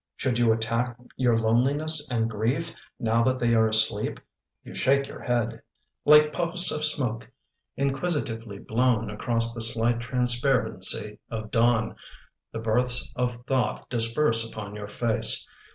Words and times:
Should 0.15 0.39
you 0.39 0.51
attack 0.51 0.97
your 1.15 1.37
loneliness 1.37 2.07
and 2.09 2.27
grief 2.27 2.73
Now 2.99 3.21
that 3.21 3.37
they 3.37 3.53
are 3.53 3.67
asleep? 3.67 4.19
You 4.63 4.73
shake 4.73 5.07
your 5.07 5.19
head. 5.19 5.51
Ill 5.51 5.51
CHILD 5.51 5.61
JL/IKE 6.23 6.33
puffs 6.33 6.71
of 6.71 6.83
smoke 6.83 7.31
inquisitively 7.77 8.57
blown 8.57 9.11
Across 9.11 9.53
the 9.53 9.61
slight 9.61 9.99
transparency 9.99 11.19
of 11.29 11.51
dawn, 11.51 11.95
The 12.51 12.57
births 12.57 13.13
of 13.15 13.45
thought 13.45 13.91
disperse 13.91 14.43
upon 14.43 14.73
your 14.73 14.87
face. 14.87 15.45